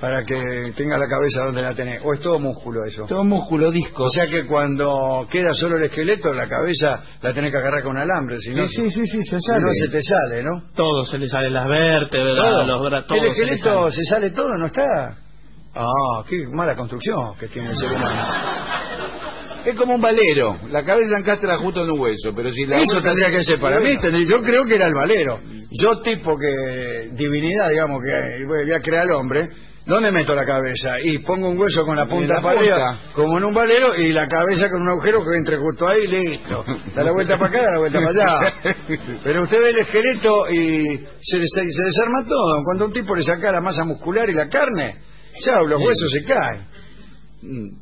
para 0.00 0.24
que 0.24 0.72
tenga 0.76 0.96
la 0.96 1.06
cabeza 1.06 1.44
donde 1.44 1.62
la 1.62 1.74
tenés. 1.74 2.00
O 2.04 2.14
es 2.14 2.20
todo 2.20 2.38
músculo 2.38 2.84
eso. 2.86 3.04
Todo 3.06 3.24
músculo, 3.24 3.70
disco. 3.70 4.04
O 4.04 4.10
sea 4.10 4.26
que 4.26 4.46
cuando 4.46 5.26
queda 5.30 5.52
solo 5.54 5.76
el 5.76 5.84
esqueleto, 5.84 6.32
la 6.32 6.48
cabeza 6.48 7.02
la 7.20 7.32
tenés 7.34 7.50
que 7.50 7.58
agarrar 7.58 7.82
con 7.82 7.96
alambre, 7.96 8.38
si 8.40 8.50
no, 8.54 8.66
sí, 8.68 8.90
sí, 8.90 9.06
sí, 9.06 9.24
se 9.24 9.40
si 9.40 9.50
no 9.50 9.72
se 9.72 9.88
te 9.88 10.02
sale, 10.02 10.42
¿no? 10.42 10.64
Todo, 10.74 11.04
se 11.04 11.18
le 11.18 11.28
salen 11.28 11.52
las 11.52 11.66
vértebras, 11.68 12.52
Todo. 12.52 12.66
los 12.66 12.82
brazos, 12.82 13.10
el 13.12 13.18
se 13.18 13.24
le 13.24 13.30
esqueleto 13.30 13.80
sale. 13.80 13.92
se 13.92 14.04
sale 14.04 14.30
todo, 14.30 14.56
¿no 14.56 14.66
está? 14.66 14.84
Ah, 15.74 16.24
qué 16.28 16.44
mala 16.52 16.74
construcción 16.74 17.36
que 17.38 17.46
tiene 17.48 17.68
el 17.68 17.76
ser 17.76 17.92
humano. 17.92 18.22
Es 19.64 19.74
como 19.74 19.94
un 19.94 20.00
valero. 20.00 20.56
La 20.70 20.82
cabeza 20.84 21.18
encastra 21.18 21.56
justo 21.58 21.82
en 21.84 21.90
un 21.90 22.00
hueso, 22.00 22.30
pero 22.34 22.50
si 22.52 22.64
la 22.66 22.80
Eso 22.80 23.02
tendría 23.02 23.30
que 23.30 23.42
ser 23.42 23.60
para 23.60 23.76
mí. 23.78 23.96
tendría- 24.00 24.26
Yo 24.26 24.40
creo 24.42 24.64
que 24.66 24.74
era 24.74 24.86
el 24.86 24.94
valero. 24.94 25.40
Yo 25.70 26.00
tipo 26.02 26.36
que 26.38 27.10
divinidad, 27.12 27.68
digamos, 27.68 28.00
que 28.02 28.44
voy 28.46 28.72
a 28.72 28.80
crear 28.80 29.02
al 29.04 29.12
hombre. 29.12 29.48
¿Dónde 29.84 30.12
meto 30.12 30.34
la 30.34 30.44
cabeza? 30.44 31.00
Y 31.02 31.18
pongo 31.20 31.48
un 31.48 31.58
hueso 31.58 31.86
con 31.86 31.96
la 31.96 32.04
punta 32.06 32.34
la 32.36 32.42
para 32.42 32.60
punta. 32.60 32.74
arriba, 32.74 33.00
como 33.14 33.38
en 33.38 33.44
un 33.44 33.54
valero, 33.54 33.96
y 33.96 34.12
la 34.12 34.28
cabeza 34.28 34.68
con 34.68 34.82
un 34.82 34.88
agujero 34.90 35.20
que 35.24 35.34
entre 35.38 35.56
justo 35.56 35.88
ahí 35.88 36.00
y 36.04 36.08
listo. 36.08 36.62
Da 36.94 37.02
la 37.04 37.12
vuelta 37.12 37.38
para 37.38 37.48
acá, 37.48 37.62
da 37.62 37.70
la 37.72 37.78
vuelta 37.78 37.98
para 38.02 38.10
allá. 38.10 38.54
Pero 39.24 39.42
usted 39.44 39.62
ve 39.62 39.70
el 39.70 39.78
esqueleto 39.78 40.50
y 40.50 41.06
se, 41.22 41.38
des- 41.38 41.50
se 41.70 41.84
desarma 41.84 42.22
todo. 42.28 42.62
Cuando 42.64 42.84
un 42.84 42.92
tipo 42.92 43.14
le 43.16 43.22
saca 43.22 43.50
la 43.50 43.62
masa 43.62 43.84
muscular 43.84 44.28
y 44.28 44.34
la 44.34 44.50
carne, 44.50 44.96
ya 45.42 45.54
los 45.66 45.80
huesos 45.80 46.12
se 46.12 46.22
caen. 46.22 47.78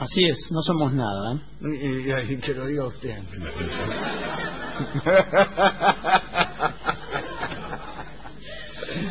Así 0.00 0.24
es, 0.24 0.50
no 0.50 0.62
somos 0.62 0.92
nada. 0.94 1.34
¿eh? 1.34 1.40
Y, 1.60 2.10
y- 2.10 2.32
y 2.34 2.38
que 2.38 2.54
lo 2.54 2.66
diga 2.66 2.86
usted. 2.86 3.18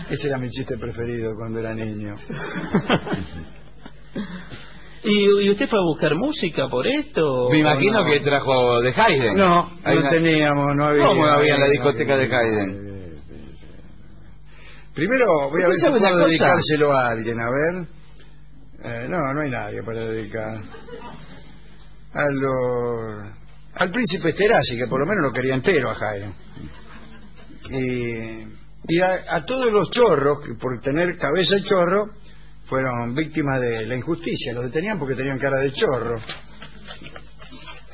Ese 0.09 0.27
era 0.27 0.37
mi 0.37 0.49
chiste 0.49 0.77
preferido 0.77 1.33
cuando 1.35 1.59
era 1.59 1.73
niño. 1.73 2.15
¿Y, 5.03 5.45
y 5.45 5.49
usted 5.51 5.69
fue 5.69 5.79
a 5.79 5.83
buscar 5.83 6.15
música 6.15 6.67
por 6.69 6.85
esto? 6.87 7.49
Me 7.51 7.59
imagino 7.59 7.99
no? 8.03 8.05
que 8.05 8.19
trajo 8.19 8.81
de 8.81 8.89
Haydn. 8.89 9.37
No, 9.37 9.71
Hay 9.83 9.95
no 9.95 10.01
una- 10.01 10.09
teníamos, 10.09 10.75
no 10.75 10.85
había. 10.85 11.05
¿Cómo 11.05 11.21
no 11.25 11.37
había 11.37 11.55
en 11.55 11.61
la 11.61 11.67
discoteca 11.69 12.17
de 12.17 12.25
Haydn? 12.25 12.89
Primero 14.93 15.25
voy 15.49 15.61
a 15.61 15.67
ver 15.67 15.75
¿Usted 15.75 15.91
si 15.91 15.97
puedo 15.99 16.17
dedicárselo 16.27 16.91
a 16.91 17.07
alguien, 17.09 17.39
a 17.39 17.45
ver. 17.49 17.87
Eh, 18.83 19.07
no, 19.09 19.33
no 19.33 19.41
hay 19.41 19.49
nadie 19.49 19.83
para 19.83 19.99
dedicar. 20.05 20.57
A 22.13 22.25
lo- 22.31 23.39
al 23.75 23.91
príncipe 23.91 24.29
Esterasi, 24.29 24.77
que 24.77 24.87
por 24.87 24.99
lo 24.99 25.05
menos 25.05 25.23
lo 25.23 25.31
quería 25.33 25.53
entero 25.55 25.89
a 25.91 25.95
Jairo. 25.95 26.33
Y, 27.71 28.47
y 28.87 28.99
a, 29.01 29.35
a 29.35 29.45
todos 29.45 29.71
los 29.71 29.91
chorros, 29.91 30.39
que 30.45 30.53
por 30.55 30.79
tener 30.81 31.17
cabeza 31.17 31.55
de 31.55 31.63
chorro, 31.63 32.09
fueron 32.65 33.13
víctimas 33.15 33.61
de 33.61 33.85
la 33.85 33.95
injusticia. 33.95 34.53
Los 34.53 34.63
detenían 34.63 34.97
porque 34.97 35.15
tenían 35.15 35.39
cara 35.39 35.57
de 35.57 35.71
chorro, 35.73 36.17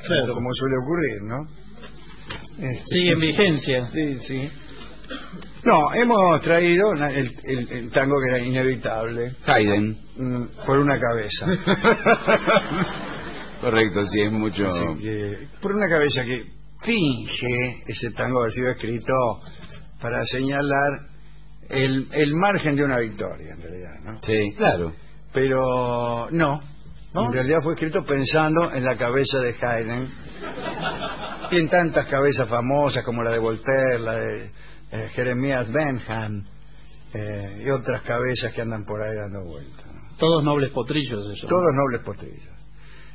Claro. 0.06 0.34
como 0.34 0.52
suele 0.52 0.76
ocurrir, 0.82 1.22
¿no? 1.22 1.48
Sigue 2.86 3.12
en 3.12 3.18
vigencia. 3.18 3.86
Sí, 3.90 4.18
sí. 4.20 4.50
No, 5.66 5.92
hemos 5.94 6.40
traído 6.42 6.92
el, 6.92 7.34
el- 7.44 7.68
el 7.72 7.90
tango 7.90 8.14
que 8.20 8.36
era 8.36 8.44
inevitable 8.44 9.34
Haydn. 9.46 9.98
mm, 10.16 10.42
por 10.64 10.78
una 10.78 10.96
cabeza. 10.98 11.46
Correcto, 13.60 14.02
sí, 14.04 14.20
es 14.20 14.32
mucho. 14.32 14.68
Así 14.68 15.02
que, 15.02 15.48
por 15.60 15.74
una 15.74 15.88
cabeza 15.88 16.24
que 16.24 16.44
finge 16.82 17.82
ese 17.86 18.10
tango 18.12 18.40
haber 18.40 18.52
sido 18.52 18.70
escrito 18.70 19.12
para 20.00 20.24
señalar 20.26 21.00
el, 21.68 22.08
el 22.12 22.34
margen 22.34 22.76
de 22.76 22.84
una 22.84 22.98
victoria, 22.98 23.54
en 23.54 23.62
realidad, 23.62 23.94
¿no? 24.04 24.22
Sí, 24.22 24.54
claro. 24.56 24.92
Pero 25.32 26.28
no, 26.30 26.60
¿No? 27.14 27.26
en 27.26 27.32
realidad 27.32 27.58
fue 27.62 27.74
escrito 27.74 28.04
pensando 28.04 28.72
en 28.72 28.84
la 28.84 28.96
cabeza 28.96 29.38
de 29.40 29.54
Haydn 29.60 30.08
y 31.50 31.56
en 31.58 31.68
tantas 31.68 32.06
cabezas 32.06 32.48
famosas 32.48 33.04
como 33.04 33.22
la 33.22 33.30
de 33.32 33.38
Voltaire, 33.38 33.98
la 33.98 34.14
de 34.14 34.50
eh, 34.92 35.08
Jeremías 35.08 35.72
Bentham 35.72 36.44
eh, 37.14 37.62
y 37.64 37.70
otras 37.70 38.02
cabezas 38.02 38.52
que 38.52 38.60
andan 38.60 38.84
por 38.84 39.02
ahí 39.02 39.14
dando 39.14 39.44
vueltas. 39.44 39.86
¿no? 39.86 40.16
Todos 40.16 40.44
nobles 40.44 40.70
potrillos 40.70 41.28
eso. 41.32 41.46
Todos 41.46 41.72
nobles 41.74 42.02
potrillos. 42.04 42.56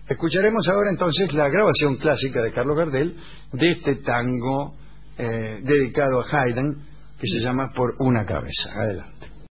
Escucharemos 0.07 0.67
ahora 0.67 0.89
entonces 0.91 1.33
la 1.33 1.47
grabación 1.47 1.95
clásica 1.97 2.41
de 2.41 2.51
Carlos 2.51 2.75
Gardel 2.75 3.17
de 3.53 3.71
este 3.71 3.97
tango 3.97 4.75
eh, 5.17 5.61
dedicado 5.63 6.21
a 6.21 6.25
Haydn 6.25 6.87
que 7.19 7.27
se 7.27 7.39
llama 7.39 7.71
Por 7.75 7.95
una 7.99 8.25
cabeza. 8.25 8.71
Adelante. 8.73 9.20